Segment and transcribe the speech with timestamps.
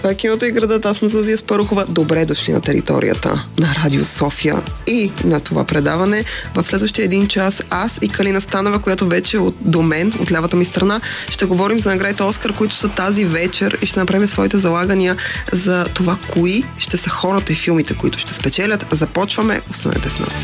[0.00, 0.86] Това е киното и градът.
[0.86, 1.84] Аз съм Зазия Спарухова.
[1.88, 6.24] Добре дошли на територията на Радио София и на това предаване.
[6.54, 10.32] В следващия един час аз и Калина Станова, която вече е от до мен, от
[10.32, 11.00] лявата ми страна,
[11.30, 15.16] ще говорим за наградите Оскар, които са тази вечер и ще направим своите залагания
[15.52, 18.86] за това, кои ще са хората и филмите, които ще спечелят.
[18.90, 19.60] Започваме.
[19.70, 20.34] Останете с нас.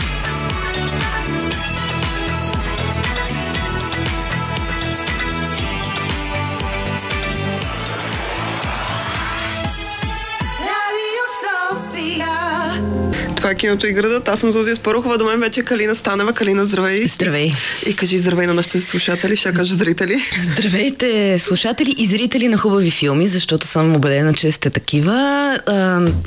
[13.46, 14.28] Това е киното и градът.
[14.28, 15.18] Аз съм Зозия Спарухова.
[15.18, 16.32] До мен вече е Калина Станева.
[16.32, 17.08] Калина, здравей.
[17.08, 17.52] Здравей.
[17.86, 19.36] И кажи здравей на нашите слушатели.
[19.36, 20.22] Ще кажа зрители.
[20.44, 25.14] Здравейте, слушатели и зрители на хубави филми, защото съм убедена, че сте такива.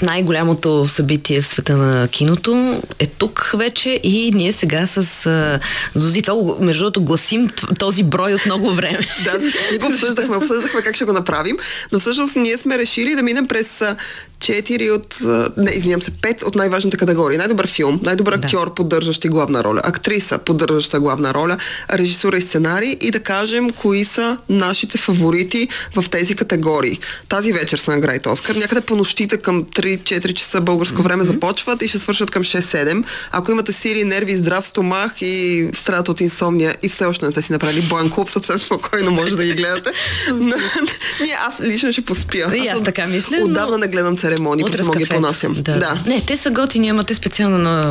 [0.02, 5.60] Най-голямото събитие в света на киното е тук вече и ние сега с а,
[5.96, 9.00] Зози, това между другото гласим този брой от много време.
[9.24, 11.58] да, ние го обсъждахме, обсъждахме как ще го направим,
[11.92, 13.82] но всъщност ние сме решили да минем през
[14.40, 15.18] четири от,
[15.58, 17.38] не, извинявам се, пет от най-важните категории.
[17.38, 18.46] Най-добър филм, най-добър да.
[18.46, 21.58] актьор, поддържащи главна роля, актриса, поддържаща главна роля,
[21.94, 27.00] режисура и сценарий и да кажем кои са нашите фаворити в тези категории.
[27.30, 28.56] Тази вечер са наградите Оскар.
[28.56, 31.28] Някъде по нощите към 3-4 часа българско време mm-hmm.
[31.28, 33.04] започват и ще свършат към 6-7.
[33.32, 37.42] Ако имате сили, нерви, здрав стомах и страдат от инсомния и все още не сте
[37.42, 39.92] си направили боен клуб, съвсем спокойно може да ги гледате.
[41.22, 42.52] Ние, аз лично ще поспя.
[42.56, 43.38] И аз, аз така мисля.
[43.44, 43.78] Отдавна но...
[43.78, 45.54] не гледам церемонии, просто мога ги понасям.
[45.54, 45.78] Да.
[45.78, 46.04] да.
[46.06, 47.82] Не, те са готини, ама те специално на...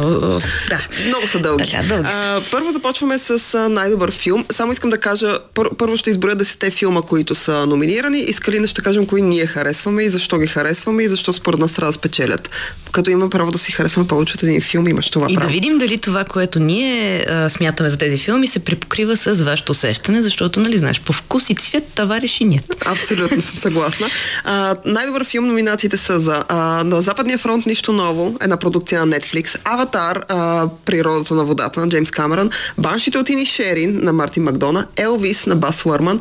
[0.69, 0.81] Да.
[1.07, 1.65] Много са дълги.
[1.65, 4.45] Така, дълги а, първо започваме с най-добър филм.
[4.53, 8.21] Само искам да кажа, пър, първо ще изброя десете филма, които са номинирани.
[8.21, 11.73] Искали да ще кажем кои ние харесваме и защо ги харесваме и защо според нас
[11.73, 12.51] трябва да спечелят.
[12.93, 15.47] Като има право да си харесваме повече от един филм, имаш това и право.
[15.47, 19.35] И да видим дали това, което ние а, смятаме за тези филми, се припокрива с
[19.45, 22.65] вашето усещане, защото, нали, знаеш, по вкус и цвет товариши нет.
[22.87, 24.07] Абсолютно съм съгласна.
[24.45, 29.07] А, най-добър филм номинациите са за а, на Западния фронт нищо ново, една продукция на
[29.07, 34.43] Netflix, Аватар, а, природата на водата на Джеймс Камерън, Баншите от Ини Шерин на Мартин
[34.43, 36.21] Макдона, Елвис на Бас Уърман,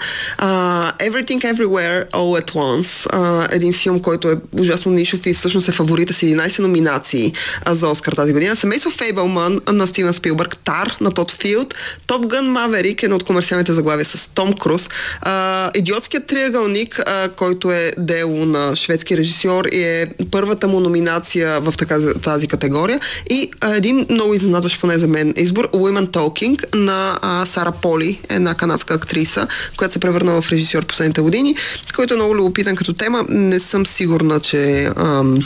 [0.99, 5.71] Everything Everywhere All at Once, а, един филм, който е ужасно нишов и всъщност е
[5.71, 7.33] фаворита с 11 номинации
[7.65, 8.55] а, за Оскар тази година.
[8.55, 11.75] Семейство Фейбълман на Стивен Спилбърг, Тар на Тод Филд,
[12.07, 14.89] Топ Гън Маверик, едно от комерциалните заглавия с Том Круз,
[15.21, 21.61] а, Идиотският триъгълник, а, който е дело на шведски режисьор и е първата му номинация
[21.61, 21.73] в
[22.21, 22.56] тази категория
[23.29, 28.19] и а, един много изненадващ поне за мен избор Women Talking на а, Сара Поли,
[28.29, 29.47] една канадска актриса,
[29.77, 31.55] която се превърна в режисьор последните години,
[31.95, 33.25] който е много любопитен като тема.
[33.29, 35.39] Не съм сигурна, че ам,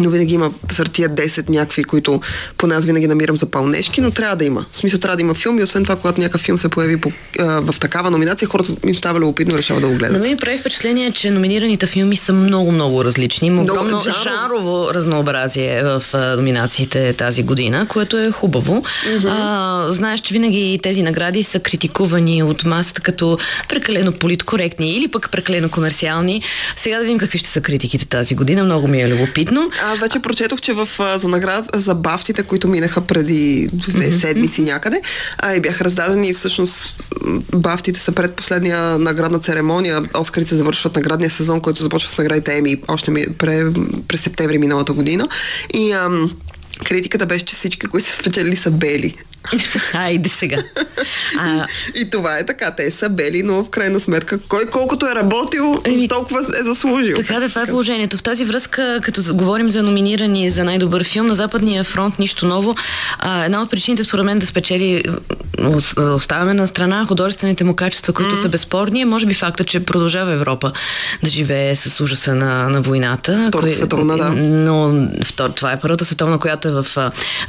[0.00, 2.20] но винаги има сред тия 10 някакви, които
[2.58, 4.66] поне аз винаги намирам за пълнешки, но трябва да има.
[4.72, 7.12] В смисъл трябва да има филм и освен това, когато някакъв филм се появи по,
[7.38, 10.12] а, в такава номинация, хората им става любопитно и решават да го гледат.
[10.12, 13.48] На мен ми прави впечатление, че номинираните филми са много, много различни.
[13.48, 14.22] Има огромно жанрово.
[14.22, 18.82] жанрово разнообразие в а, номинациите тази година, което е хубаво.
[18.82, 19.28] Mm-hmm.
[19.28, 25.30] А, знаеш, че винаги тези награди са критикувани от масата като прекалено политкоректни или пък
[25.30, 26.42] прекалено комерциални.
[26.76, 28.64] Сега да видим какви ще са критиките тази година.
[28.64, 29.70] Много ми е любопитно.
[29.90, 35.00] Аз вече прочетох, че в, за наград за бафтите, които минаха преди две седмици някъде,
[35.38, 37.02] а, и бяха раздадени и всъщност
[37.54, 40.02] бафтите са пред последния наградна церемония.
[40.18, 43.64] Оскарите завършват наградния сезон, който започва с наградите Еми още ми, пре,
[44.08, 45.28] през септември миналата година.
[45.74, 46.30] И ам,
[46.84, 49.16] критиката беше, че всички, които са спечелили са бели.
[49.94, 50.62] Айде сега.
[51.38, 51.66] А...
[51.94, 52.70] И това е така.
[52.70, 57.16] Те са бели, но в крайна сметка, кой колкото е работил, Еми, толкова е заслужил.
[57.16, 58.18] Така да, това е положението.
[58.18, 62.74] В тази връзка, като говорим за номинирани за най-добър филм на Западния фронт, нищо ново,
[63.18, 65.04] а, една от причините, според мен, да спечели,
[65.98, 68.42] оставяме на страна художествените му качества, които mm.
[68.42, 70.72] са безспорни, е може би факта, че продължава Европа
[71.22, 73.44] да живее с ужаса на, на войната.
[73.48, 74.30] Втората световна, да.
[74.30, 76.86] Но втор, това е първата световна, която е в,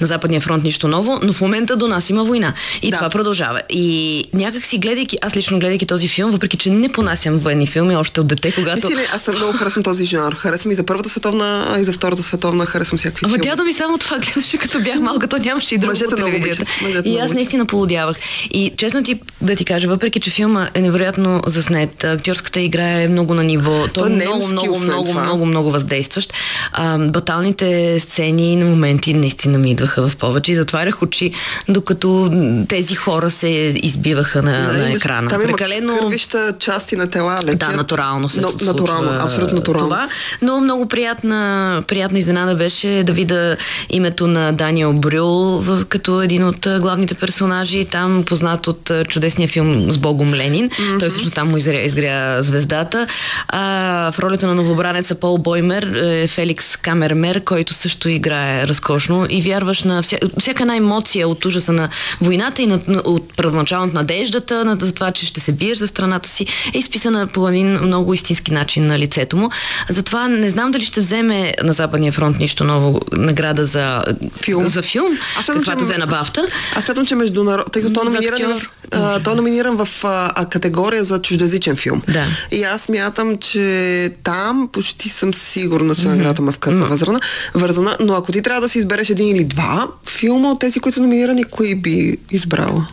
[0.02, 2.54] на Западния фронт, нищо ново, но в момента до нас има война.
[2.82, 2.98] И да.
[2.98, 3.62] това продължава.
[3.70, 7.96] И някак си гледайки, аз лично гледайки този филм, въпреки че не понасям военни филми
[7.96, 8.88] още от дете, когато.
[8.88, 10.36] Си ли, аз съм много харесвам този жанр.
[10.36, 13.98] Харесвам и за Първата световна, и за Втората световна, харесвам всякакви Ама дядо ми само
[13.98, 16.66] това гледаше, като бях малка, то нямаше и друго по телевизията.
[17.06, 18.18] И аз наистина полудявах.
[18.52, 23.08] И честно ти да ти кажа, въпреки че филма е невероятно заснет, актьорската игра е
[23.08, 26.34] много на ниво, той, е много, много, много, много, много въздействащ.
[26.72, 31.32] А, баталните сцени на моменти наистина ми идваха в повече и затварях очи
[31.74, 32.32] докато
[32.68, 35.30] тези хора се избиваха на, да, на екрана.
[35.30, 35.98] Там Прекалено...
[36.00, 37.60] кървища части на тела летят.
[37.60, 39.90] Да, натурално се Но, Натурално, абсолютно натурално.
[39.90, 40.10] Това.
[40.42, 43.58] Но много приятна, приятна изненада беше да видя
[43.90, 47.86] името на Даниел Брюл като един от главните персонажи.
[47.86, 50.70] Там познат от чудесния филм с Богом Ленин.
[50.70, 51.00] Mm-hmm.
[51.00, 53.08] Той всъщност там му изгря, изгря звездата.
[53.48, 59.42] А, в ролята на новобранеца Пол Боймер е Феликс Камермер, който също играе разкошно и
[59.42, 61.90] вярваш на вся, всяка една емоция от ужаса на
[62.22, 66.30] войната и на, от първоначалната надеждата на, за това, че ще се биеш за страната
[66.30, 69.50] си, е изписана по един много истински начин на лицето му.
[69.90, 74.04] Затова не знам дали ще вземе на Западния фронт нищо ново награда за
[74.44, 76.46] филм, за филм аз смятам, каквато взе на Бафта.
[76.76, 77.72] Аз смятам, че международ...
[77.72, 81.76] Тъй като той е номиниран в, а, той е номиниран в а, категория за чуждоязичен
[81.76, 82.02] филм.
[82.08, 82.26] Да.
[82.52, 87.22] И аз смятам, че там почти съм сигурна, че наградата ме вкърпа mm-hmm.
[87.54, 87.98] вързана.
[88.00, 91.02] Но ако ти трябва да си избереш един или два филма от тези, които са
[91.02, 92.88] номинирани, кои би избрала?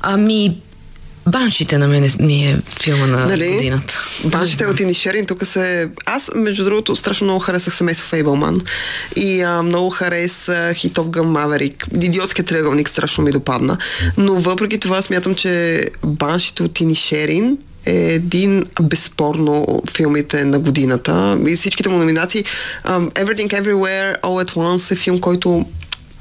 [0.00, 0.56] Ами,
[1.26, 3.52] Баншите на мен ми е филма на нали?
[3.52, 3.98] годината.
[4.24, 5.90] Баншите от Инишерин, тук се...
[6.06, 8.60] Аз, между другото, страшно много харесах семейство Фейбълман
[9.16, 11.86] и а, много харесах и Топ Гъм Маверик.
[12.00, 13.78] Идиотският триъгълник страшно ми допадна.
[14.16, 21.56] Но въпреки това смятам, че Баншите от Инишерин е един безспорно филмите на годината и
[21.56, 22.44] всичките му номинации.
[22.86, 25.66] Um, Everything Everywhere All at Once е филм, който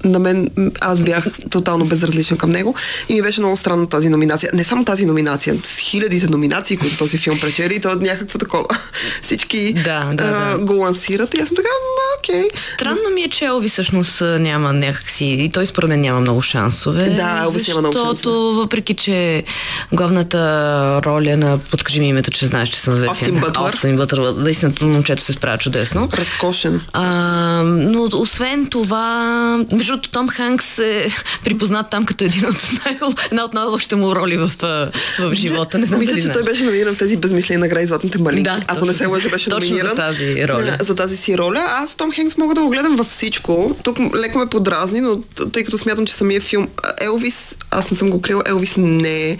[0.03, 0.50] на мен,
[0.81, 2.75] аз бях тотално безразличен към него
[3.09, 4.50] и ми беше много странна тази номинация.
[4.53, 8.65] Не само тази номинация, с хилядите номинации, които този филм пречели, то някакво такова.
[9.21, 10.65] Всички да, да, а, да.
[10.65, 11.69] го лансират и аз съм така,
[12.21, 12.50] окей.
[12.74, 17.04] Странно ми е, че Елви всъщност няма някакси, и той според мен няма много шансове.
[17.04, 18.15] Да, Елвис няма много шансове.
[18.15, 19.44] Защото въпреки, че
[19.92, 23.12] главната роля на Подкажи ми името, че знаеш, че съм вече.
[23.12, 23.74] Остин Бътлър.
[23.74, 24.33] Остин Бътлър.
[24.33, 26.09] Наистина момчето се справя чудесно.
[26.13, 26.81] Разкошен.
[26.94, 27.04] А,
[27.63, 31.08] но освен това, между другото, Том Ханкс е
[31.44, 32.98] припознат там като един от най-
[33.32, 34.52] една от най-лошите му роли в,
[35.20, 35.78] в живота.
[35.78, 38.44] Не знам Мисля, че той беше номиниран в тези безмислени награди Златните малинки.
[38.44, 39.90] Да, Ако не се лъжа, беше точно номиниран.
[39.90, 40.78] за тази роля.
[40.80, 41.66] За тази си роля.
[41.70, 43.78] Аз Том Хенкс мога да го гледам във всичко.
[43.84, 45.22] Тук леко ме подразни, но
[45.52, 46.68] тъй като смятам, че самия филм
[47.02, 49.38] Елвис, аз не съм го крил, Елвис не е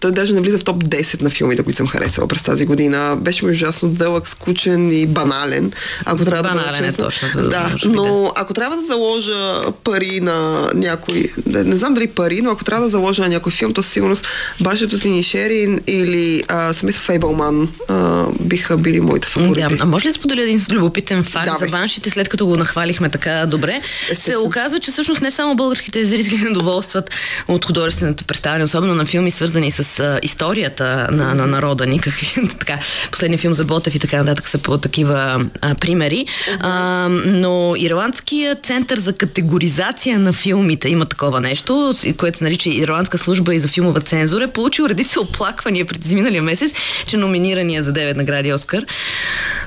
[0.00, 3.16] той даже не влиза в топ 10 на филмите, които съм харесала през тази година.
[3.20, 5.72] Беше ми ужасно дълъг, скучен и банален.
[6.04, 7.04] Ако трябва банален да бъда честна.
[7.04, 11.94] Е точно, да, да, но ако трябва да заложа пари на някой, не, не знам
[11.94, 14.26] дали пари, но ако трябва да заложа на някой филм, то със сигурност
[14.60, 16.42] Башето с Лини Шерин или
[16.72, 19.76] Смисъл Фейбълман а, биха били моите фаворити.
[19.76, 22.56] Да, а може ли да споделя един любопитен факт да, за баншите, след като го
[22.56, 23.80] нахвалихме така добре?
[24.10, 24.34] Естествен.
[24.34, 27.10] Се оказва, че всъщност не само българските зрители недоволстват
[27.48, 32.48] от художественото представяне, особено на филми, свързани с а, историята на, на народа ни, какви,
[32.58, 32.78] така,
[33.10, 36.26] последния филм за Ботев и така нататък са по такива а, примери.
[36.60, 43.18] А, но Ирландския център за категоризация на филмите има такова нещо, което се нарича Ирландска
[43.18, 46.72] служба и за филмова цензура, е получил редица оплаквания пред изминалия месец,
[47.06, 48.84] че номинирания за 9 награди Оскар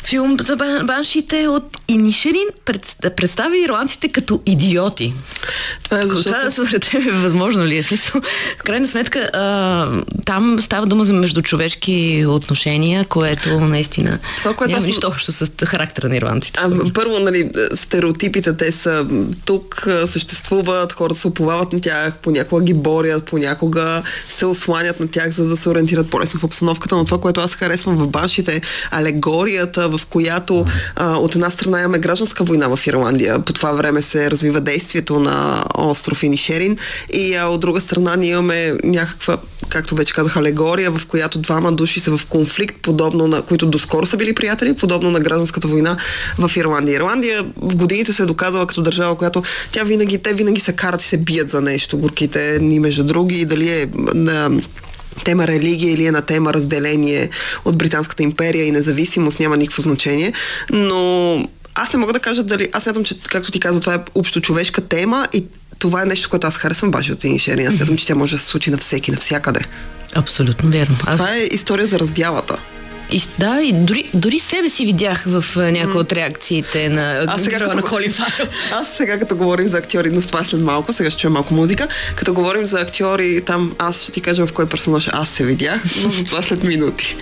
[0.04, 2.48] филм за баншите от Инишерин
[3.16, 5.14] представя ирландците като идиоти.
[5.84, 6.40] Това е защото...
[6.40, 8.22] Това според тебе възможно ли е смисъл?
[8.60, 9.88] В крайна сметка, а,
[10.26, 14.86] там става дума за междучовешки отношения, което наистина Това, което няма аз...
[14.86, 16.60] нищо общо с характера на ирландците.
[16.64, 19.08] А, първо, нали, стереотипите, те са
[19.46, 25.30] тук, съществуват, хората се оповават на тях, понякога ги борят, понякога се осланят на тях,
[25.30, 28.62] за да се ориентират по-лесно в обстановката, но това, което аз харесвам в баншите,
[28.92, 34.02] алегорията, в която а, от една страна имаме гражданска война в Ирландия, по това време
[34.02, 36.78] се развива действието на остров Инишерин
[37.14, 39.38] и а, от друга страна ние имаме някаква
[39.70, 44.06] както вече казах, алегория, в която двама души са в конфликт, подобно на които доскоро
[44.06, 45.98] са били приятели, подобно на гражданската война
[46.38, 46.96] в Ирландия.
[46.96, 51.02] Ирландия в годините се е доказала като държава, която тя винаги, те винаги се карат
[51.02, 54.52] и се бият за нещо, горките ни между други, дали е на
[55.26, 57.30] тема религия или е на тема разделение
[57.66, 60.34] от Британската империя и независимост, няма никакво значение.
[60.70, 62.70] Но аз не мога да кажа дали.
[62.74, 65.46] Аз смятам, че, както ти каза, това е общо човешка тема и
[65.80, 67.66] това е нещо, което аз харесвам баше от Инишери.
[67.66, 69.60] Аз смятам, че тя може да се случи на всеки, навсякъде.
[70.16, 70.98] Абсолютно верно.
[71.06, 71.18] Аз...
[71.18, 72.58] Това е история за раздялата.
[73.12, 77.60] И, да, и дори, дори себе си видях в някои от реакциите на а сега,
[77.60, 78.14] като, на Колин
[78.72, 81.54] Аз сега като говорим за актьори, но с това след малко, сега ще чуем малко
[81.54, 85.46] музика, като говорим за актьори, там аз ще ти кажа в кой персонаж аз се
[85.46, 87.16] видях, но за това след минути.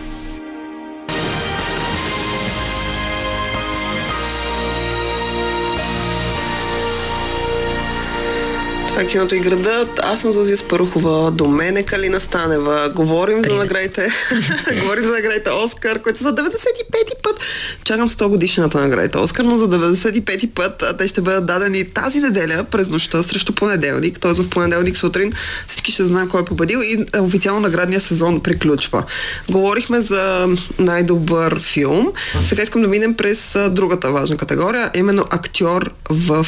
[8.91, 9.99] Това е киното и градът.
[10.03, 11.31] Аз съм Зозия Спарухова.
[11.31, 12.91] До мен е Калина Станева.
[12.95, 14.09] Говорим за наградите.
[14.81, 17.39] Говорим за наградите Оскар, които за 95-ти път.
[17.83, 22.63] Чакам 100 годишната наградите Оскар, но за 95-ти път те ще бъдат дадени тази неделя
[22.71, 24.19] през нощта срещу понеделник.
[24.19, 24.33] Т.е.
[24.33, 25.33] в понеделник сутрин
[25.67, 29.03] всички ще знаем кой е победил и официално наградния сезон приключва.
[29.49, 30.47] Говорихме за
[30.79, 32.11] най-добър филм.
[32.45, 36.47] Сега искам да минем през другата важна категория, именно актьор в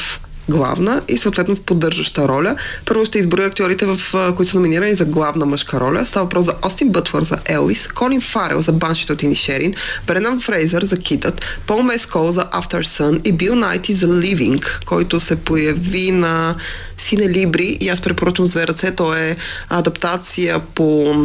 [0.50, 2.56] главна и съответно в поддържаща роля.
[2.86, 4.00] Първо ще изброя актьорите, в,
[4.36, 6.06] които са номинирани за главна мъжка роля.
[6.06, 9.74] Става въпрос за Остин Бътвър за Елвис, Колин Фарел за Баншите от Инишерин,
[10.08, 15.20] Бренан Фрейзър за Китът, Пол Мескол за After Sun и Бил Найти за Living, който
[15.20, 16.56] се появи на
[16.98, 18.92] Сине Либри и аз препоръчвам за ръце.
[18.92, 19.36] То е
[19.70, 21.16] адаптация по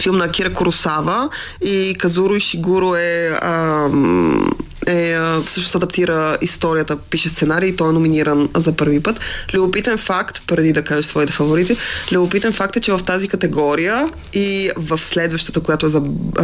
[0.00, 1.28] филм на Кира Коросава
[1.64, 4.50] и Казуро Ишигуро е ам,
[4.86, 9.20] е, всъщност адаптира историята, пише сценарий и той е номиниран за първи път.
[9.54, 11.76] Любопитен факт, преди да кажеш своите фаворити,
[12.12, 16.02] любопитен факт е, че в тази категория и в следващата, която е за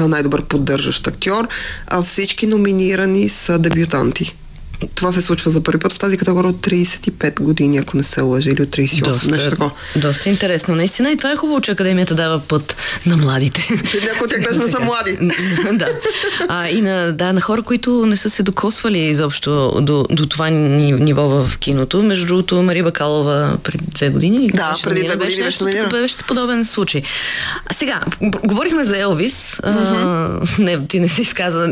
[0.08, 1.48] най-добър поддържащ актьор,
[2.04, 4.36] всички номинирани са дебютанти
[4.94, 8.20] това се случва за първи път в тази категория от 35 години, ако не се
[8.20, 9.04] лъжа, или от 38.
[9.04, 9.70] Доста, нещо такова.
[9.96, 10.74] доста интересно.
[10.74, 13.68] Наистина и това е хубаво, че Академията дава път на младите.
[14.04, 15.18] Някои от тях даже не са млади.
[15.72, 15.88] да.
[16.48, 20.50] А, и на, да, на хора, които не са се докосвали изобщо до, до това
[20.50, 22.02] ниво в киното.
[22.02, 24.50] Между другото, Мария Бакалова преди две години.
[24.54, 27.02] Да, преди две години беше, беше, беше подобен случай.
[27.66, 28.00] А сега,
[28.44, 29.56] говорихме за Елвис.
[29.62, 30.40] Uh-huh.
[30.58, 31.68] А, не, ти не се изказа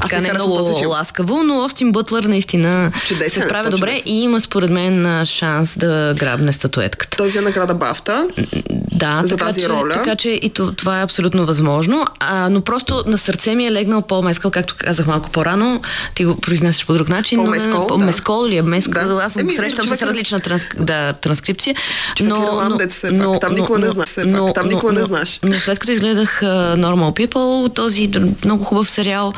[0.00, 0.52] така не много
[0.86, 4.12] ласкаво, но Остин Бътлър наистина наистина Чудесен, се справя добре чудесен.
[4.12, 7.16] и има според мен шанс да грабне статуетката.
[7.16, 8.26] Той взе награда Бафта
[8.92, 9.94] да, за така, тази че, роля.
[9.94, 14.02] Така че и това е абсолютно възможно, а, но просто на сърце ми е легнал
[14.02, 15.82] Пол Мескал, както казах малко по-рано,
[16.14, 17.38] ти го произнесеш по друг начин.
[17.38, 18.04] Пол Мескал, Пол да.
[18.04, 19.22] Мескол или Мескал, да.
[19.24, 19.98] аз Еми, срещам човек...
[19.98, 21.74] с различна транс, да, транскрипция.
[22.16, 23.40] Човек но, все но, пак.
[23.40, 24.10] Там никога не знаеш.
[24.26, 25.40] Но, Там никога не знаеш.
[25.42, 28.10] Но, но след като изгледах uh, Normal People, този
[28.44, 29.32] много хубав сериал,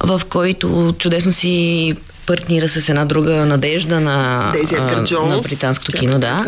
[0.00, 1.94] в който чудесно си
[2.26, 6.44] партнира с една друга надежда на, а, на британското кино, да.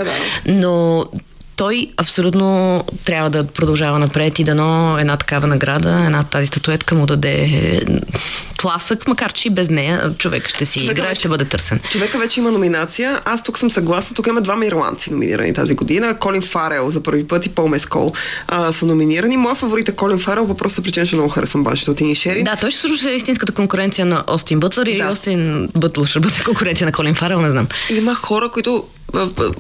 [0.47, 1.05] Но
[1.57, 7.07] той абсолютно трябва да продължава напред и дано една такава награда, една тази статуетка му
[7.07, 7.83] даде
[8.57, 11.81] тласък, макар че и без нея човек ще си човека играе, вече, ще бъде търсен.
[11.91, 13.21] Човека вече има номинация.
[13.25, 14.15] Аз тук съм съгласна.
[14.15, 16.17] Тук има двама ирландци номинирани тази година.
[16.19, 18.13] Колин Фарел за първи път и Пол Мескол
[18.49, 19.37] а, са номинирани.
[19.37, 22.45] Моя фаворит е Колин Фарел, по просто причина, че много харесвам башите от Ини Шери.
[22.45, 24.91] Да, той ще слуша истинската конкуренция на Остин Бътлър да.
[24.91, 27.67] или Остин Бътлър ще бъде конкуренция на Колин Фарел, не знам.
[27.91, 28.85] Има хора, които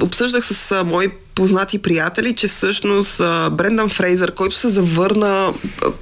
[0.03, 5.53] обсъждах с а, мои познати приятели, че всъщност а, Брендан Фрейзър, който се завърна,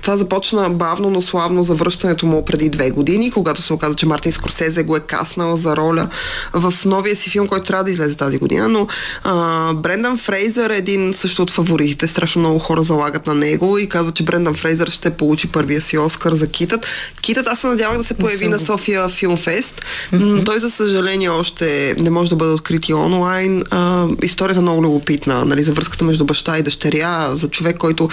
[0.03, 4.33] това започна бавно, но славно завръщането му преди две години, когато се оказа, че Мартин
[4.33, 6.09] Скорсезе го е каснал за роля
[6.53, 8.87] в новия си филм, който трябва да излезе тази година, но
[9.25, 12.09] а, Брендан Фрейзър е един също от фаворитите.
[12.09, 15.99] Страшно много хора залагат на него и казват, че Брендан Фрейзър ще получи първия си
[15.99, 16.87] Оскар за Китът.
[17.21, 21.95] Китът аз се надявах да се появи на София Филмфест, но той за съжаление още
[21.99, 23.65] не може да бъде открит и онлайн.
[23.71, 28.09] А, историята е много любопитна, нали, за връзката между баща и дъщеря, за човек, който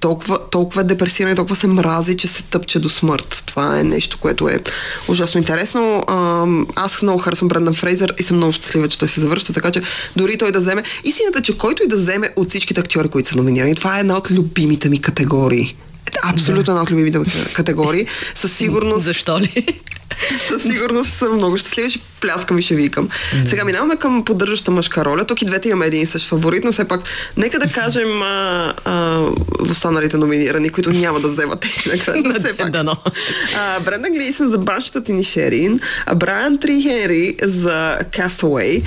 [0.00, 3.42] толкова, толкова е депресиран и толкова се мрази, че се тъпче до смърт.
[3.46, 4.60] Това е нещо, което е
[5.08, 6.04] ужасно интересно.
[6.74, 9.82] Аз много харесвам Брендан Фрейзър и съм много щастлива, че той се завършва, така че
[10.16, 10.82] дори той да вземе.
[11.04, 14.16] Истината, че който и да вземе от всичките актьори, които са номинирани, това е една
[14.16, 15.76] от любимите ми категории.
[16.22, 17.18] Абсолютно една от любимите
[17.52, 18.06] категории.
[18.34, 19.04] Със сигурност.
[19.04, 19.66] Защо ли?
[20.48, 23.08] Със сигурност съм много щастлива, ще пляскам и ще викам.
[23.08, 23.48] Mm.
[23.48, 25.24] Сега минаваме към поддържаща мъжка роля.
[25.24, 27.00] Тук и двете имаме един и същ фаворит, но все пак
[27.36, 29.20] нека да кажем а, а,
[29.70, 32.40] останалите номинирани, които няма да вземат тези награди.
[32.40, 32.70] все пак.
[32.70, 32.96] Дано.
[33.84, 35.80] Бренда Глисън за Баншата Тини Шерин,
[36.16, 38.82] Брайан Три Хенри за Castaway,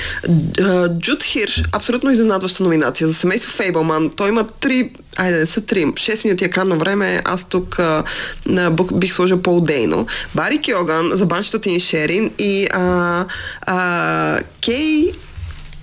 [0.99, 4.09] Джуд Хирш, абсолютно изненадваща номинация за семейство Фейбълман.
[4.15, 5.85] Той има три айде, са три.
[5.85, 8.03] 6 минути екранно време, аз тук а,
[8.93, 10.07] бих сложил Пол Дейно.
[10.35, 13.25] Бари Кьоган за баншето Тини Шерин и а,
[13.61, 15.11] а, Кей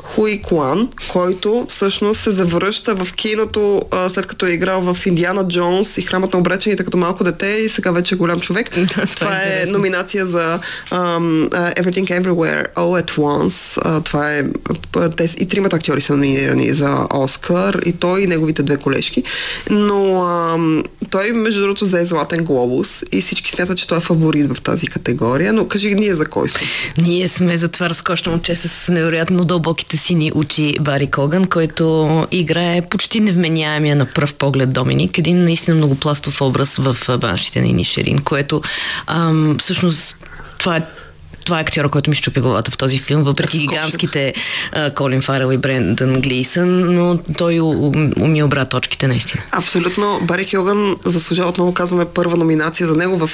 [0.04, 5.48] Хуи Куан, който всъщност се завръща в киното а, след като е играл в Индиана
[5.48, 8.70] Джонс и Храмът на обречените като малко дете и сега вече е голям човек.
[8.90, 13.82] това, това е, е номинация за um, uh, Everything Everywhere All at Once.
[13.82, 14.44] Uh, това е
[15.16, 19.22] те, и тримата актьори са номинирани за Оскар и той и неговите две колежки.
[19.70, 24.56] Но um, той между другото взе Златен глобус и всички смятат, че той е фаворит
[24.56, 25.52] в тази категория.
[25.52, 26.60] Но кажи ние за кой сме?
[26.98, 32.26] Ние сме за това разкошно момче с невероятно дълбоките си сини учи Бари Коган, който
[32.30, 38.18] играе почти невменяемия на пръв поглед Доминик, един наистина многопластов образ в баншите на Инишерин,
[38.18, 38.62] което
[39.06, 40.16] ам, всъщност
[40.58, 40.82] това е
[41.44, 44.34] това е актьора, който ми щупи главата в този филм, въпреки гигантските
[44.94, 49.42] Колин Фарел и Брендън Глисън, но той уми обра точките наистина.
[49.52, 50.20] Абсолютно.
[50.22, 53.26] Бари Килган заслужава, отново казваме, първа номинация за него.
[53.26, 53.30] В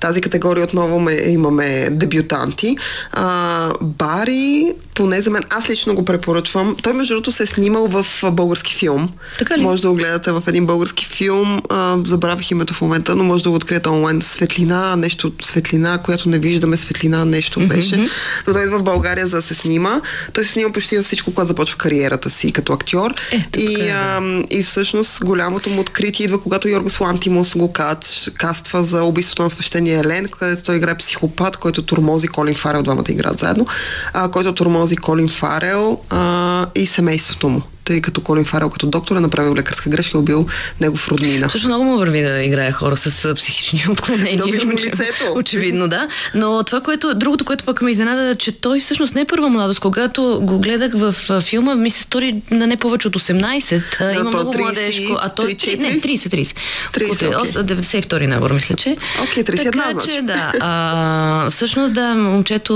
[0.00, 2.76] тази категория отново ме, имаме дебютанти.
[3.12, 6.76] А, Бари, поне за мен, аз лично го препоръчвам.
[6.82, 9.08] Той, между другото, се е снимал в български филм.
[9.38, 9.62] Така ли?
[9.62, 11.60] Може да го гледате в един български филм.
[11.68, 14.22] А, забравих името в момента, но може да го откриете онлайн.
[14.22, 17.68] Светлина, нещо, светлина, която не виждаме, светлина, нещо mm-hmm.
[17.68, 18.08] беше.
[18.46, 20.00] Но той идва в България за да се снима.
[20.32, 23.14] Той се снима почти във всичко, когато започва кариерата си като актьор.
[23.32, 24.20] Е, и, е, а,
[24.50, 29.50] и всъщност голямото му откритие идва, когато Йоргос Лантимус го кач, каства за убийството на
[29.50, 33.66] свещения Елен, където той играе психопат, който турмози Колин Фарел, двамата играят заедно,
[34.12, 39.16] а, който турмози Колин Фарел а, и семейството му тъй като Колин Фарел като доктор
[39.16, 40.46] е направил лекарска грешка и е убил
[40.80, 41.50] негов роднина.
[41.50, 44.36] Също много му върви да играе хора с психични отклонения.
[44.36, 45.24] Да, виждам лицето.
[45.34, 46.08] Очевидно, да.
[46.34, 49.80] Но това, което, другото, което пък ме изненада, че той всъщност не е първа младост.
[49.80, 53.82] Когато го гледах в филма, ми се стори на не повече от 18.
[53.98, 55.18] Да, Има много 30, младежко.
[55.20, 56.56] А той 3, не, 30, 30.
[56.92, 57.62] 30 okay.
[57.62, 58.96] 92 набор, мисля, че.
[59.22, 60.08] Окей, okay, 31 така, значи.
[60.08, 60.52] че, да.
[60.60, 62.74] А, всъщност, да, момчето,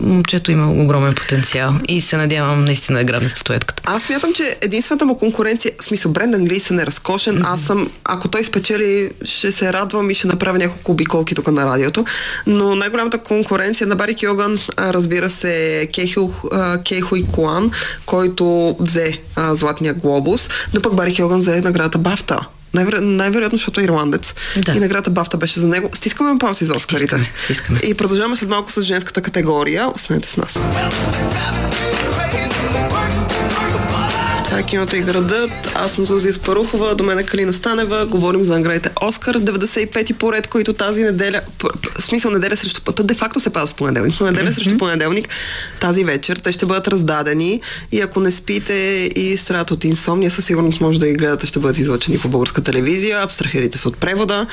[0.00, 3.82] момчето има огромен потенциал и се надявам наистина да грабне статуетката.
[3.86, 7.52] Аз смятам, че единствената му конкуренция, в смисъл Брендан Глисън е разкошен, mm-hmm.
[7.52, 11.66] аз съм, ако той спечели, ще се радвам и ще направя няколко обиколки тук на
[11.66, 12.04] радиото,
[12.46, 15.88] но най-голямата конкуренция на Бари Кьоган, разбира се,
[16.84, 17.70] Кейхо и Куан,
[18.06, 22.40] който взе а, Златния глобус, но пък Бари Кьоган взе наградата Бафта.
[22.74, 23.00] Най-веро...
[23.00, 24.34] най-вероятно, защото е ирландец.
[24.56, 24.72] Да.
[24.72, 25.90] И наградата Бафта беше за него.
[25.94, 27.06] Стискаме паузи за Оскарите.
[27.06, 27.80] Стискаме, стискаме.
[27.84, 29.88] И продължаваме след малко с женската категория.
[29.94, 30.58] Останете с нас.
[34.54, 35.50] Това е киното и градът.
[35.74, 38.06] Аз съм Зузия Спарухова, до мен е Калина Станева.
[38.06, 41.40] Говорим за наградите Оскар, 95-ти поред, които тази неделя,
[41.98, 42.80] в смисъл неделя срещу...
[42.80, 45.28] То де-факто се пада в понеделник, но неделя срещу понеделник
[45.80, 46.36] тази вечер.
[46.36, 47.60] Те ще бъдат раздадени
[47.92, 48.74] и ако не спите
[49.16, 52.62] и страдат от инсомния, със сигурност може да ги гледате, ще бъдат излъчени по българска
[52.62, 53.22] телевизия.
[53.22, 54.46] Абстрахирайте се от превода.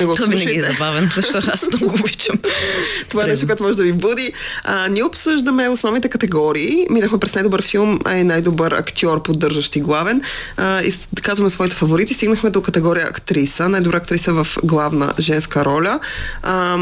[0.00, 2.38] Не го Това винаги е забавен, защото аз много обичам.
[3.08, 4.32] Това е нещо, което може да ви буди.
[4.64, 6.86] А, ние обсъждаме основните категории.
[6.90, 10.22] Минахме през най-добър филм, а и най-добър актьор под поддържащ и главен.
[10.56, 12.14] А, и казваме своите фаворити.
[12.14, 13.68] Стигнахме до категория актриса.
[13.68, 16.00] Най-добра актриса в главна женска роля.
[16.42, 16.78] А,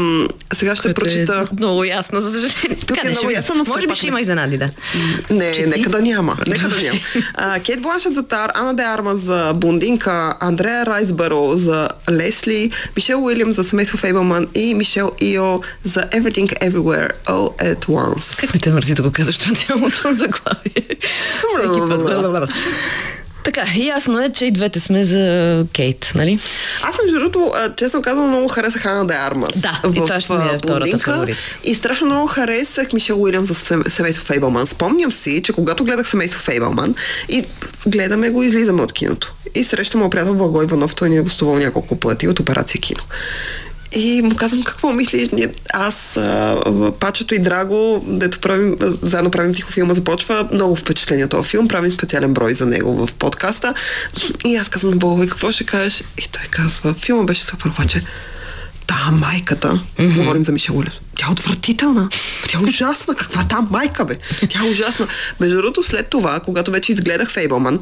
[0.53, 1.47] сега ще Което прочита...
[1.51, 2.85] Е много ясна, за съжаление.
[2.87, 4.69] Тук така, е много ясно, но Може би ще има изненади, да.
[5.29, 5.67] Не, Чети?
[5.67, 6.37] нека да няма.
[6.47, 6.99] Нека да няма.
[7.33, 13.25] А, Кейт Бланшет за Тар, Ана Де Арма за Бундинка, Андрея Райсбаро за Лесли, Мишел
[13.25, 18.39] Уилям за семейство Фейбълман и Мишел Ио за Everything Everywhere All at Once.
[18.39, 20.85] Как не те мързи да го казваш това цялото заглавие?
[21.49, 22.49] Всеки път.
[23.43, 26.39] Така, ясно е, че и двете сме за Кейт, нали?
[26.83, 29.59] Аз, между другото, честно казвам, много харесах Ана Де Армас.
[29.59, 31.37] Да, в, и това ще ми е втората фаворит.
[31.63, 33.55] И страшно много харесах Мишел Уилям за
[33.89, 34.67] семейство Фейбълман.
[34.67, 36.95] Спомням си, че когато гледах семейство Фейбълман
[37.29, 37.45] и
[37.87, 39.33] гледаме го, излизаме от киното.
[39.55, 43.03] И срещам моят приятел Благой Иванов, той ни е гостувал няколко пъти от операция кино.
[43.95, 45.29] И му казвам, какво мислиш?
[45.73, 51.49] Аз, а, Пачето и Драго, дето правим, заедно правим тихо филма, започва много впечатление този
[51.49, 53.73] филм, правим специален брой за него в подкаста.
[54.45, 56.03] И аз казвам на Бога, какво ще кажеш?
[56.17, 58.03] И той казва, филма беше супер, обаче
[58.87, 60.17] та майката, mm-hmm.
[60.17, 62.09] говорим за Мишел Улев, тя е отвратителна.
[62.49, 63.15] Тя е ужасна.
[63.15, 64.17] Каква е та майка, бе?
[64.49, 65.07] Тя е ужасна.
[65.39, 67.79] Между другото, след това, когато вече изгледах Фейбълман,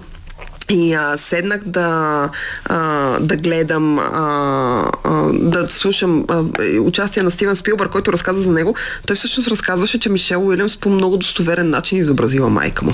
[0.69, 2.30] и а, седнах да,
[2.65, 6.43] а, да гледам, а, а, да слушам а,
[6.80, 8.76] участие на Стивен Спилбър, който разказва за него.
[9.08, 12.93] Той всъщност разказваше, че Мишел Уилямс по много достоверен начин изобразила майка му.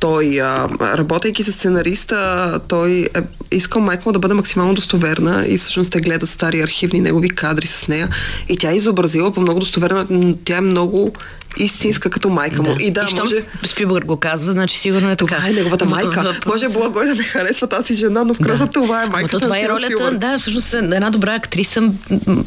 [0.00, 3.20] Той, а, работейки с сценариста, той е
[3.50, 7.66] искал майка му да бъде максимално достоверна и всъщност те гледат стари архивни негови кадри
[7.66, 8.08] с нея
[8.48, 10.06] и тя е изобразила по много достоверна.
[10.44, 11.12] Тя е много
[11.56, 12.74] истинска като майка му.
[12.74, 12.82] Да.
[12.82, 13.36] И да, и може...
[13.66, 15.36] Спилбърг го казва, значи сигурно е така.
[15.36, 16.22] Това е неговата майка.
[16.22, 18.72] В, в, може Благой да не харесва тази жена, но в кръста да.
[18.72, 19.36] това е майката.
[19.36, 20.18] Но това е ролята, Спилбърг.
[20.18, 21.82] да, всъщност една добра актриса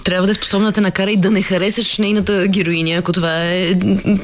[0.04, 3.44] трябва да е способна да те накара и да не харесаш нейната героиня, ако това
[3.44, 3.74] е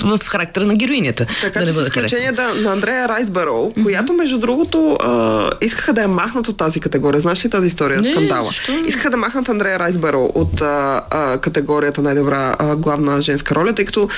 [0.01, 1.25] в характера на героинята.
[1.41, 3.83] Така да че с изключение да, на Андрея Райсбаро, mm-hmm.
[3.83, 7.21] която между другото а, искаха да я махнат от тази категория.
[7.21, 8.01] Знаеш ли тази история?
[8.01, 8.45] Не, скандала.
[8.45, 8.71] Защо?
[8.87, 13.85] Искаха да махнат Андрея Райсбаро от а, а, категорията най-добра а, главна женска роля, тъй
[13.85, 14.09] като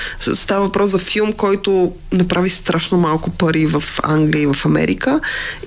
[0.51, 5.19] става въпрос за филм, който направи страшно малко пари в Англия и в Америка.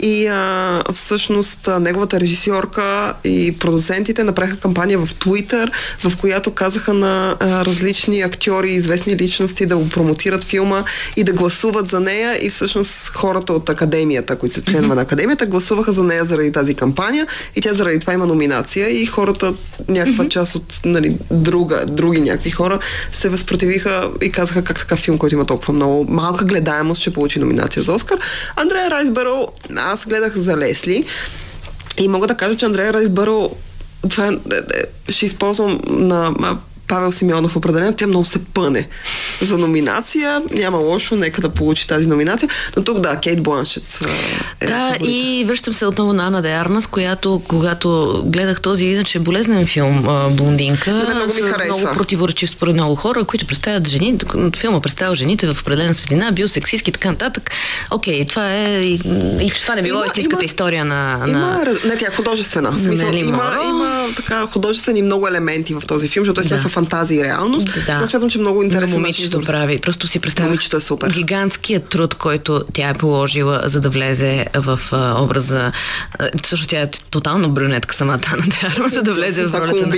[0.03, 5.71] И а, всъщност неговата режисьорка и продуцентите направиха кампания в Twitter,
[6.05, 10.85] в която казаха на а, различни актьори, известни личности да го промотират филма
[11.17, 12.47] и да гласуват за нея.
[12.47, 16.75] И всъщност хората от академията, които са членове на академията, гласуваха за нея заради тази
[16.75, 17.27] кампания.
[17.57, 19.03] И тя заради това има номинация.
[19.03, 19.55] И хората,
[19.89, 22.79] някаква част от нали, друга, други някакви хора
[23.13, 27.39] се възпротивиха и казаха как така филм, който има толкова много малка гледаемост, ще получи
[27.39, 28.19] номинация за Оскар.
[28.57, 31.05] Андрея Райсберо, аз гледах за Лесли
[31.99, 33.51] и мога да кажа, че Андрея Райсберо
[34.11, 34.57] това е, е,
[35.09, 36.33] е, ще използвам на
[36.89, 38.89] Павел Симеонов определено, тя много се пъне
[39.45, 40.43] за номинация.
[40.51, 42.49] Няма лошо, нека да получи тази номинация.
[42.77, 44.01] Но тук да, Кейт Бланшет
[44.61, 45.11] е Да, фаворита.
[45.11, 50.07] и връщам се отново на Ана де Армас, която когато гледах този иначе болезнен филм
[50.31, 54.19] Блондинка, да, много, ми много противоречив според много хора, които представят жени,
[54.57, 57.51] филма представя жените в определена светлина, бил сексистски и така нататък.
[57.91, 58.95] Окей, това е и,
[59.41, 61.29] и това не било има, истинската има, история на, на...
[61.29, 62.71] Има, не, тя е художествена.
[62.71, 67.21] В смисъл, има, има така художествени много елементи в този филм, защото той да фантазия
[67.21, 67.69] и реалност.
[67.87, 67.99] Да.
[68.01, 68.63] Но смятам, че много
[69.35, 69.53] интересно.
[69.53, 69.79] Момичето прави.
[69.79, 70.49] Просто си представя.
[70.49, 71.11] Момичето е супер.
[71.11, 75.73] Гигантският труд, който тя е положила, за да влезе в а, образа.
[76.47, 79.97] Също тя е тотално брюнетка самата на Деарма, за да влезе в ролята на,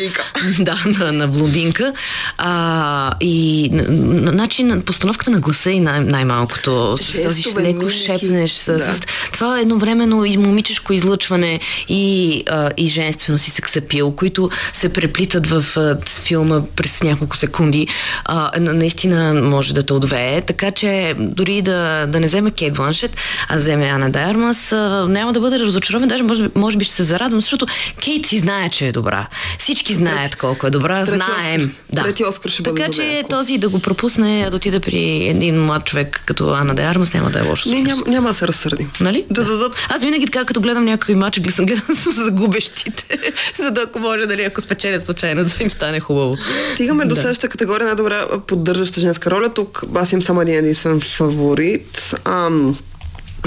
[0.59, 1.93] да, на, на блондинка.
[2.39, 6.99] А, и начин, постановката на гласа и най- най-малкото.
[6.99, 8.53] С този леко шепнеш.
[8.53, 8.95] С, да.
[8.95, 9.01] с,
[9.33, 15.47] това е едновременно и момичешко излъчване и, а, и женственост и сексапил, които се преплитат
[15.47, 17.87] в а, филма през няколко секунди,
[18.25, 20.41] а, наистина може да те отвее.
[20.41, 23.17] Така че дори да, да не вземе Кейт Бланшет,
[23.49, 24.73] а вземе Ана Дайермас,
[25.09, 26.09] няма да бъде разочарован.
[26.09, 27.67] Даже може, може би ще се зарадвам, защото
[28.05, 29.27] Кейт си знае, че е добра.
[29.59, 30.37] Всички знаят Трети.
[30.37, 31.05] колко е добра.
[31.05, 31.61] Трети Знаем.
[31.61, 31.83] Оскар.
[31.93, 32.03] Да.
[32.03, 35.85] Трети Оскар ще така че добре, този да го пропусне, да отида при един млад
[35.85, 37.69] човек като Ана Дайермас, няма да е лошо.
[37.69, 38.91] Не, няма, няма да се разсърдим.
[39.01, 39.25] Нали?
[39.31, 39.57] Да, да.
[39.57, 43.19] Да, Аз винаги така, като гледам някой матч, гледам, гледам съм за губещите,
[43.63, 46.37] за да ако може, дали, ако спечелят случайно, да им стане хубаво.
[46.75, 47.21] Стигаме до да.
[47.21, 49.55] следващата категория, най-добра поддържаща женска роля.
[49.55, 52.15] Тук аз имам само един единствен фаворит.
[52.25, 52.79] Ам,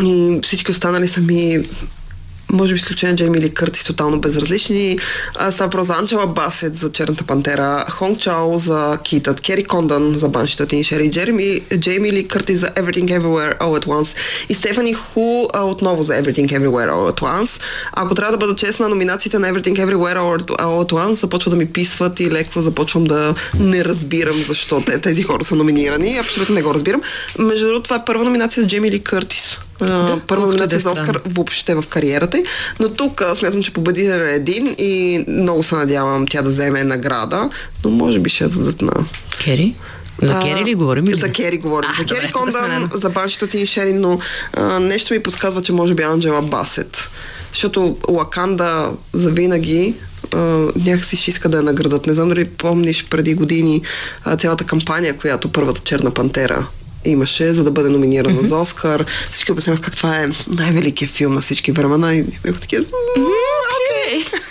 [0.04, 1.64] и всички останали са ми
[2.52, 4.98] може би изключение Джейми Ли Къртис тотално безразлични.
[5.52, 10.30] Става про за Анчела Басет за Черната пантера, Хонг Чао за Китът, Кери Кондън за
[10.30, 14.18] Баншито Тин Шери, Джереми, Джейми Ли Къртис за Everything Everywhere All at Once
[14.50, 17.62] и Стефани Ху отново за Everything Everywhere All at Once.
[17.94, 21.66] Ако трябва да бъда честна, номинациите на Everything Everywhere All at Once започва да ми
[21.66, 26.18] писват и леко започвам да не разбирам защо те, тези хора са номинирани.
[26.18, 27.02] Абсолютно не го разбирам.
[27.40, 31.22] Между другото, това е първа номинация за Джейми Ли Къртис да, първа номинация за Оскар
[31.26, 32.44] въобще в кариерата й.
[32.80, 37.50] Но тук смятам, че победител е един и много се надявам тя да вземе награда,
[37.84, 38.94] но може би ще дадат на...
[39.44, 39.76] Кери?
[40.22, 41.06] За Кери ли говорим?
[41.06, 41.20] Или?
[41.20, 41.90] За Кери говорим.
[41.94, 44.20] А, за Кери Кондан, за Баншито ти и Шерин, но
[44.54, 47.10] а, нещо ми подсказва, че може би Анджела Басет.
[47.54, 49.94] Защото Лаканда за винаги
[50.76, 52.08] някакси ще иска да я наградат.
[52.08, 53.82] Не знам дали помниш преди години
[54.24, 56.68] а, цялата кампания, която първата Черна пантера
[57.06, 58.48] имаше, за да бъде номинирана mm-hmm.
[58.48, 59.06] за Оскар.
[59.32, 64.24] Всички обяснявах как това е най-великият филм на всички времена и бях такива, окей.
[64.24, 64.49] Okay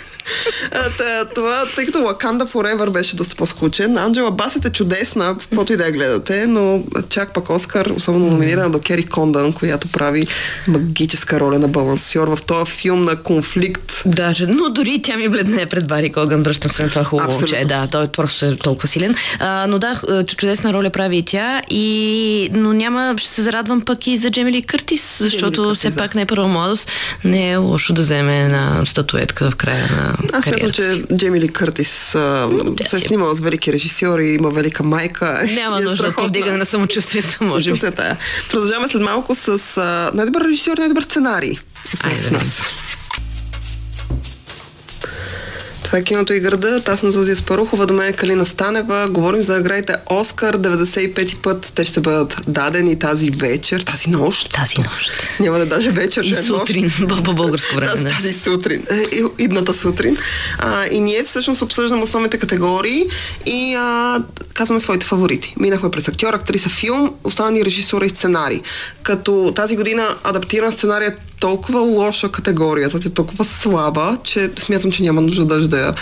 [1.35, 5.77] това, тъй като Wakanda Forever беше доста по-скучен, Анджела Басет е чудесна, в каквото и
[5.77, 10.27] да я гледате, но чак пък Оскар, особено номинирана до Кери Кондън, която прави
[10.67, 14.03] магическа роля на балансьор в този филм на конфликт.
[14.05, 17.65] Даже, но дори тя ми бледне пред Бари Коган, връщам се на това хубаво че
[17.65, 19.15] Да, той просто е толкова силен.
[19.39, 24.07] А, но да, чудесна роля прави и тя, и, но няма, ще се зарадвам пък
[24.07, 25.95] и за Джемили Къртис, защото Къртис, все да.
[25.95, 26.91] пак не е първа младост.
[27.23, 31.47] Не е лошо да вземе на статуетка в края на Аз смятам, че Джейми Ли
[31.47, 32.49] Къртис а,
[32.89, 35.47] се е снимала с велики режисьори, има велика майка.
[35.53, 37.79] Няма е нужда да повдигане на самочувствието, може би.
[38.49, 41.57] Продължаваме след малко с а, най-добър режисьор, най-добър сценарий.
[41.93, 42.61] С нас.
[45.89, 46.81] Това е киното и града.
[46.87, 49.07] Аз съм Зузия Спарухова, до мен е Калина Станева.
[49.09, 51.71] Говорим за наградите Оскар 95-ти път.
[51.75, 54.53] Те ще бъдат дадени тази вечер, тази нощ.
[54.53, 55.11] Тази нощ.
[55.39, 56.91] Няма да даже вечер, и сутрин,
[57.25, 57.91] по българско време.
[57.91, 59.03] Тази, тази сутрин, е,
[59.37, 60.17] идната сутрин.
[60.59, 63.05] А, и ние всъщност обсъждаме основните категории
[63.45, 64.19] и а,
[64.53, 65.55] казваме своите фаворити.
[65.59, 68.61] Минахме през актьор, актриса, филм, останали режисура и сценарий.
[69.03, 75.21] Като тази година адаптиран сценария толкова лоша категорията, е толкова слаба, че смятам, че няма
[75.21, 75.93] нужда даже да я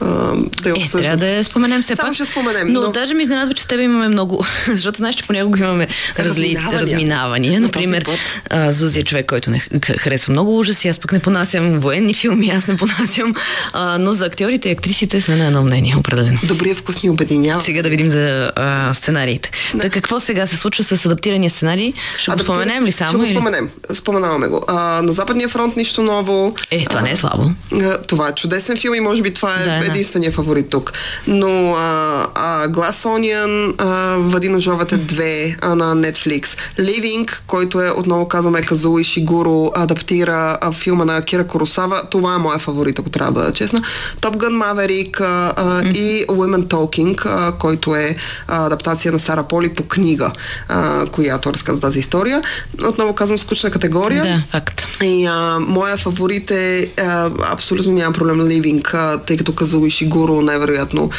[0.00, 2.14] да я Е, трябва да я споменем все Само пак.
[2.14, 2.72] ще споменем.
[2.72, 5.88] Но, но, даже ми изненадва, че с тебе имаме много, защото знаеш, че понякога имаме
[6.18, 6.28] разли...
[6.42, 6.80] разминавания.
[6.80, 7.60] разминавания.
[7.60, 8.06] Например,
[8.50, 9.60] а, Зузи е човек, който не
[9.98, 13.34] харесва много ужаси, аз пък не понасям военни филми, аз не понасям,
[13.72, 16.38] а, но за актьорите и актрисите сме на едно мнение, определено.
[16.42, 17.62] Добрия вкус ни обединява.
[17.62, 19.50] Сега да видим за а, сценариите.
[19.74, 19.80] Да.
[19.80, 21.92] Та какво сега се случва с адаптирания сценарий?
[22.18, 22.46] Ще Адаптир...
[22.46, 23.24] го споменем ли само?
[23.24, 23.70] Ще го споменем.
[23.94, 24.64] Споменаваме го.
[24.68, 26.54] А, на Западния фронт нищо ново.
[26.70, 27.50] Е, това а, не е слабо.
[27.72, 30.92] А, това е чудесен филм и може би това е, да, единствения фаворит тук.
[31.26, 37.90] Но а, а, Glass Onion, а, Вадино Жовете 2 а, на Netflix, Living, който е,
[37.90, 42.02] отново казваме, Казуи Шигуро, адаптира а, филма на Кира Коросава.
[42.10, 43.82] Това е моя фаворит, ако трябва да бъда честна.
[44.20, 48.16] Top Gun Maverick а, а, и Women Talking, а, който е
[48.48, 50.32] а, адаптация на Сара Поли по книга,
[50.68, 52.42] а, която разказва тази история.
[52.84, 54.24] Отново казвам скучна категория.
[54.24, 54.86] Да, факт.
[55.02, 58.94] И а, моя фаворит е а, абсолютно нямам проблем на Ливинг,
[59.26, 61.10] тъй като Казуи Шигуро най-вероятно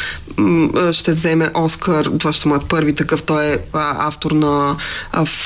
[0.92, 2.04] ще вземе Оскар.
[2.18, 3.22] Това ще му е първи такъв.
[3.22, 4.76] Той е автор на,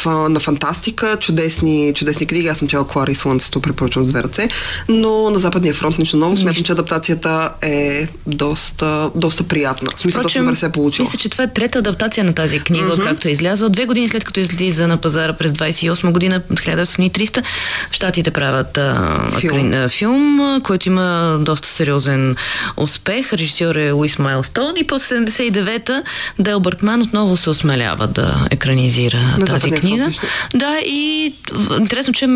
[0.07, 2.49] на фантастика, чудесни, чудесни книги.
[2.49, 4.49] Аз съм чела Клара и Слънцето, препоръчвам с две ръце.
[4.89, 6.37] Но на Западния фронт нищо ново.
[6.37, 9.91] Смятам, че адаптацията е доста, доста приятна.
[9.97, 11.05] В смисъл, доста добре се е получила.
[11.05, 13.05] Мисля, че това е трета адаптация на тази книга, mm-hmm.
[13.05, 13.69] както е излязла.
[13.69, 17.43] Две години след като излиза на пазара през 28 година, 1903,
[17.91, 19.73] Штатите правят а, филм.
[19.75, 22.37] А, филм, който има доста сериозен
[22.77, 23.06] успех.
[23.09, 26.03] Режисьор е Луис Майлстон и после 79-та
[26.39, 30.11] Делбърт Ман отново се осмелява да екранизира на тази книга.
[30.55, 31.35] Да, и
[31.79, 32.29] интересно, че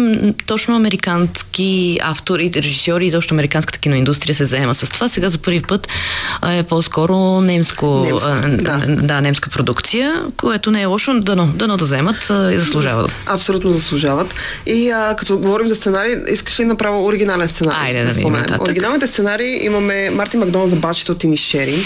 [0.46, 5.08] точно американски автори, режисьори и точно американската киноиндустрия се заема с това.
[5.08, 5.88] Сега за първи път
[6.48, 8.82] е по-скоро немско, немска, да.
[8.88, 13.12] да, немска продукция, което не е лошо, дано, дано да вземат и заслужават.
[13.26, 14.34] Абсолютно заслужават.
[14.66, 17.78] И а, като говорим за сценарий, искаш ли направо оригинален сценарий?
[17.80, 21.80] Айде да, да Оригиналните сценарии имаме Мартин Макдон за бачето от Тини Шерин,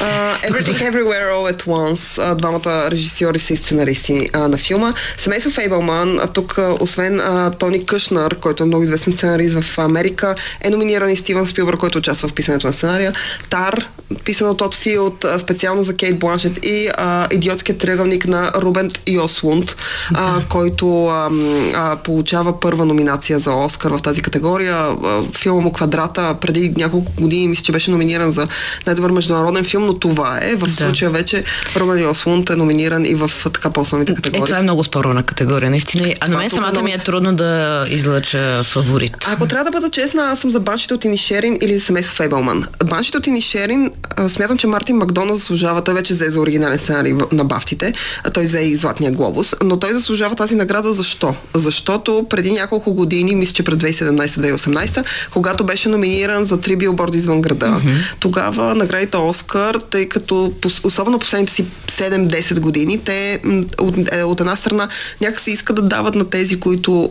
[0.00, 4.92] uh, Everything Everywhere All at Once, uh, двамата режисьори са и сценаристи uh, на филма.
[5.18, 9.78] Семейство Фейбълман, а тук uh, освен uh, Тони Къшнар, който е много известен сценарист в
[9.78, 13.12] Америка, е номиниран и Стивън Спилбър, който участва в писането на сценария.
[13.50, 13.88] Тар,
[14.24, 19.76] писан от Тод Филд, специално за Кейт Бланшет и uh, Идиотският триъгълник на Рубен Йослунд,
[20.12, 21.30] uh, който uh,
[21.74, 24.86] uh, получава първа номинация за Оскар в тази категория.
[25.32, 28.48] Филма му Квадрата преди няколко години мисля, че беше номиниран за
[28.86, 30.56] най-добър международен филм, но това е.
[30.56, 30.72] В да.
[30.72, 31.44] случая вече
[31.76, 34.42] Роман Йослунд е номиниран и в така по-основните категории.
[34.42, 36.14] Е, това е много спорна категория, наистина.
[36.20, 36.84] А на мен самата много...
[36.84, 39.16] ми е трудно да излъча фаворит.
[39.26, 42.64] Ако трябва да бъда честна, аз съм за баншите от Инишерин или за семейство Фейбълман.
[42.84, 43.85] Баншите от Инишерин,
[44.28, 47.92] смятам, че Мартин Макдона заслужава, той вече взе за оригинален сценарий на бафтите,
[48.34, 51.34] той взе и Златния глобус, но той заслужава тази награда защо?
[51.54, 57.42] Защото преди няколко години, мисля, че през 2017-2018, когато беше номиниран за три билборда извън
[57.42, 57.66] града.
[57.66, 58.14] Mm-hmm.
[58.20, 60.52] Тогава наградите Оскар, тъй като
[60.84, 63.40] особено последните си 7-10 години, те
[63.78, 64.88] от, е, от една страна
[65.20, 67.10] някакси искат да дават на тези, които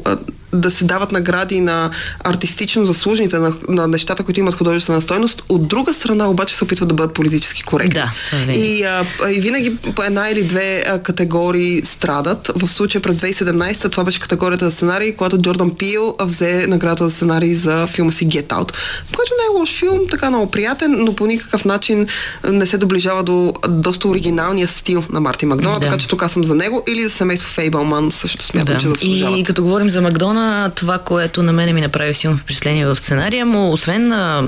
[0.55, 1.89] да се дават награди на
[2.23, 5.43] артистично заслужените, на, на нещата, които имат художествена стойност.
[5.49, 7.93] От друга страна обаче се опитват да бъдат политически коректни.
[7.93, 8.11] Да,
[8.53, 12.51] и, а, и винаги по една или две а, категории страдат.
[12.55, 17.15] В случая през 2017 това беше категорията за сценарий, когато Джордан Пил взе наградата за
[17.15, 18.71] сценарий за филма си Get Out,
[19.15, 22.07] който не е лош филм, така много приятен, но по никакъв начин
[22.51, 25.79] не се доближава до доста оригиналния стил на Марти Макдона, да.
[25.79, 28.81] така че тук аз съм за него или за семейство Фейбълман също смятам, да.
[28.81, 29.39] че заслужават.
[29.39, 33.45] И като говорим за Макдона, това, което на мене ми направи силно впечатление в сценария
[33.45, 34.47] му, освен а,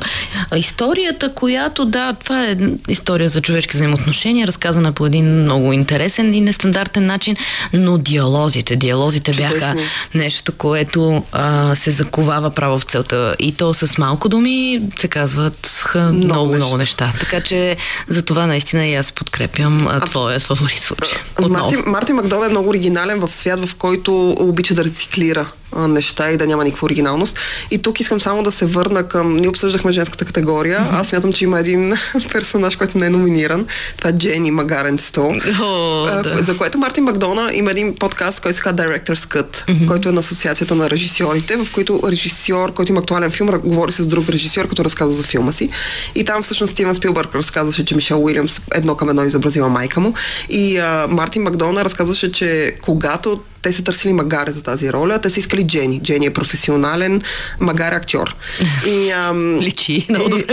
[0.55, 6.41] историята, която, да, това е история за човешки взаимоотношения, разказана по един много интересен и
[6.41, 7.35] нестандартен начин,
[7.73, 9.75] но диалозите, диалозите бяха
[10.13, 13.35] нещо, което а, се заковава право в целта.
[13.39, 17.13] И то с малко думи се казват много, много, много неща.
[17.19, 21.19] Така че за това наистина и аз подкрепям а, твоят фаворит случай.
[21.49, 26.37] Марти, Марти Макдон е много оригинален в свят, в който обича да рециклира неща и
[26.37, 27.39] да няма никаква оригиналност.
[27.71, 29.37] И тук искам само да се върна към...
[29.37, 30.79] Ние обсъждахме женската категория.
[30.79, 30.99] Mm-hmm.
[31.01, 31.93] Аз смятам, че има един
[32.31, 33.65] персонаж, който не е номиниран.
[33.97, 35.21] Това е Джени Магаренсто.
[35.21, 36.43] Oh, да.
[36.43, 39.87] За което Мартин Макдона има един подкаст, който се казва Director's Cut, mm-hmm.
[39.87, 44.07] който е на Асоциацията на режисьорите, в който режисьор, който има актуален филм, говори с
[44.07, 45.69] друг режисьор, като разказва за филма си.
[46.15, 50.13] И там всъщност Стивен Спилбърг разказваше, че Мишел Уилямс едно към едно изобразила майка му.
[50.49, 55.19] И а, Мартин Макдона разказваше, че когато те са търсили магаре за тази роля.
[55.19, 56.01] Те са искали Джени.
[56.03, 57.21] Джени е професионален
[57.59, 58.35] магар актьор.
[58.87, 60.07] И, ам, Личи,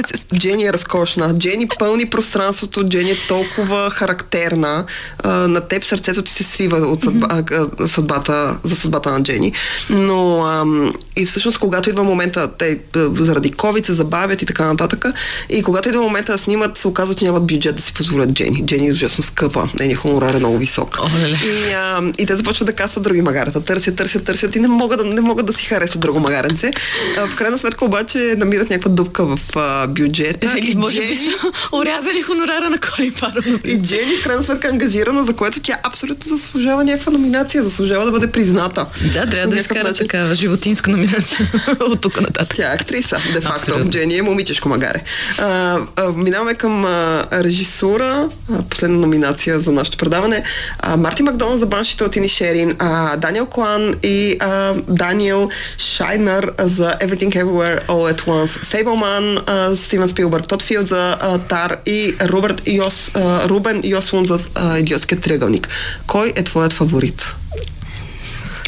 [0.06, 1.34] се Джени е разкошна.
[1.38, 2.88] Джени пълни пространството.
[2.88, 4.84] Джени е толкова характерна.
[5.18, 7.86] А, на теб сърцето ти се свива от съдба, mm-hmm.
[7.86, 9.52] съдбата, за съдбата на Джени.
[9.90, 12.78] Но ам, и всъщност, когато идва момента, те
[13.18, 15.04] заради COVID се забавят и така нататък.
[15.50, 18.66] И когато идва момента да снимат, се оказва, че нямат бюджет да си позволят Джени.
[18.66, 19.68] Джени е ужасно скъпа.
[19.78, 20.96] Нейният хонорар е много висок.
[20.96, 23.60] Oh, и, ам, и те започват да казват други магарата.
[23.60, 26.70] Търсят, търсят, търсят и не могат да, не могат да си харесат друго магаренце.
[27.18, 30.54] А, в крайна сметка обаче намират някаква дупка в а, бюджета.
[30.58, 31.30] Или може би са
[31.72, 33.58] урязали хонорара на Коли Паро.
[33.64, 38.04] И Джени в крайна сметка е ангажирана, за което тя абсолютно заслужава някаква номинация, заслужава
[38.04, 38.86] да бъде призната.
[39.14, 42.56] Да, трябва да изкара такава животинска номинация от тук нататък.
[42.56, 43.56] Тя е актриса, де факто.
[43.56, 43.90] Абсолютно.
[43.90, 45.02] Джени е момичешко магаре.
[45.38, 50.42] А, а, минаваме към а, режисура, а, последна номинация за нашето предаване.
[50.78, 56.96] А, Марти Макдоналд за баншите от Инишерин, а, Даниел Клан и а, Даниел Шайнер за
[57.00, 59.38] Everything Everywhere All at Once, Фейбълман,
[59.76, 64.78] Стивен Спилбърг, Тод Филд за а, Тар и Руберт Йос, а, Рубен Йослун за а,
[64.78, 65.68] Идиотският триъгълник.
[66.06, 67.34] Кой е твоят фаворит?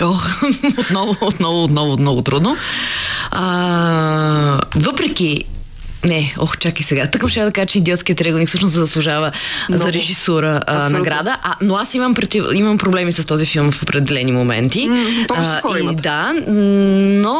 [0.03, 0.15] О,
[0.79, 2.57] отново, отново, отново, отново трудно.
[3.31, 5.45] А, въпреки
[6.07, 7.07] не, ох, чакай сега.
[7.07, 9.33] Така ще да кажа, че идиотският триъгълник всъщност заслужава
[9.69, 9.85] Много.
[9.85, 11.37] за режисура а, награда.
[11.43, 14.89] А, но аз имам, против, имам проблеми с този филм в определени моменти.
[14.89, 17.37] Mm, а, и да, но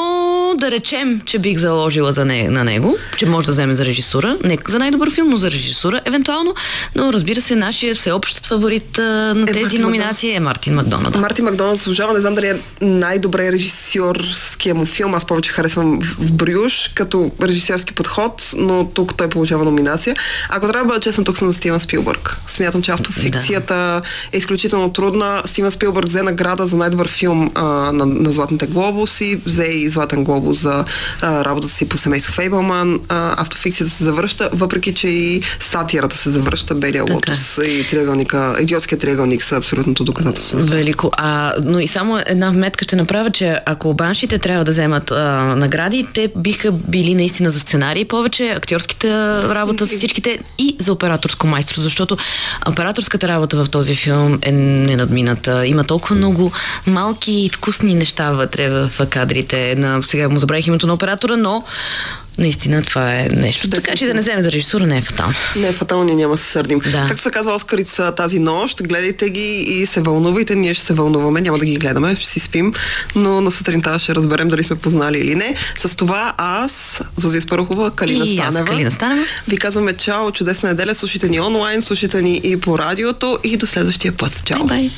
[0.59, 4.37] да речем, че бих заложила за не, на него, че може да вземе за режисура.
[4.45, 6.55] Не за най-добър филм, но за режисура, евентуално.
[6.95, 9.03] Но разбира се, нашия всеобщ фаворит а,
[9.35, 10.37] на е, тези Мартин номинации Макдоналд.
[10.37, 11.17] е Мартин Макдоналд.
[11.17, 15.15] Мартин Макдоналд заслужава, не знам дали е най-добре режисьорския му филм.
[15.15, 20.17] Аз повече харесвам в Брюш като режисьорски подход но тук той получава номинация.
[20.49, 22.41] Ако трябва да бъда честна, тук съм за Стивен Спилбърг.
[22.47, 24.03] Смятам, че автофикцията да.
[24.33, 25.43] е изключително трудна.
[25.45, 30.25] Стивен Спилбърг взе награда за най-добър филм а, на, на Златните глобуси, взе и Златен
[30.25, 30.85] глобус за
[31.23, 33.01] а, работата си по семейство Фейбълман.
[33.09, 36.75] А, автофикцията се завръща, въпреки че и сатирата се завръща.
[36.75, 37.15] Белия така.
[37.15, 40.59] лотос и триъгълника, идиотския триъгълник са абсолютното доказателство.
[40.59, 41.11] Велико.
[41.17, 45.15] А, но и само една вметка ще направя, че ако баншите трябва да вземат а,
[45.57, 49.09] награди, те биха били наистина за сценарии повече, актьорските
[49.43, 52.17] работа с всичките и за операторско майсторство, защото
[52.69, 55.67] операторската работа в този филм е ненадмината.
[55.67, 56.53] Има толкова много
[56.87, 59.75] малки и вкусни неща вътре в кадрите.
[59.79, 61.65] На, сега му забравих името на оператора, но
[62.39, 63.71] наистина това е нещо.
[63.71, 65.35] Така че да не вземе за режисура не е фатално.
[65.57, 66.79] Не е фатално, ние няма да се сърдим.
[66.79, 67.05] Да.
[67.09, 70.55] Както се казва Оскарица тази нощ, гледайте ги и се вълнувайте.
[70.55, 72.75] Ние ще се вълнуваме, няма да ги гледаме, ще си спим,
[73.15, 75.55] но на сутринта ще разберем дали сме познали или не.
[75.79, 78.61] С това аз, Зозия Спарухова, Калина и Станева.
[78.61, 79.25] Аз, Калина Станева.
[79.49, 83.67] Ви казваме чао, чудесна неделя, слушайте ни онлайн, слушайте ни и по радиото и до
[83.67, 84.43] следващия път.
[84.45, 84.59] Чао!
[84.59, 84.91] Bye, bye.